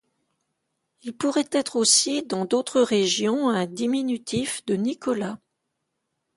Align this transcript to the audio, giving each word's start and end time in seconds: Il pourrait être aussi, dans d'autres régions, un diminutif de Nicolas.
Il 1.03 1.15
pourrait 1.15 1.47
être 1.51 1.75
aussi, 1.75 2.23
dans 2.23 2.45
d'autres 2.45 2.81
régions, 2.81 3.49
un 3.51 3.67
diminutif 3.67 4.65
de 4.65 4.73
Nicolas. 4.73 5.37